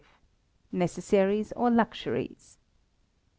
[0.71, 2.57] Necessaries or Luxuries.